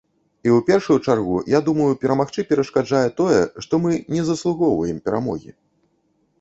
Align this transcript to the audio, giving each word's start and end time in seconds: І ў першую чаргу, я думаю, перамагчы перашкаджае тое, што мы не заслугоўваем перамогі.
І 0.45 0.49
ў 0.51 0.59
першую 0.69 0.95
чаргу, 1.09 1.35
я 1.57 1.61
думаю, 1.67 1.91
перамагчы 2.07 2.47
перашкаджае 2.53 3.03
тое, 3.21 3.37
што 3.69 3.83
мы 3.87 3.91
не 4.17 4.27
заслугоўваем 4.33 4.97
перамогі. 5.07 5.51